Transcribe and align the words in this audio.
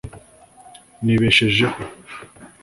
nibeshejeho 1.03 1.67